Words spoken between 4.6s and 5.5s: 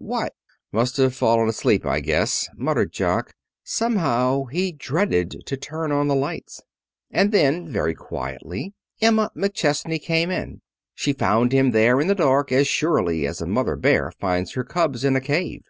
dreaded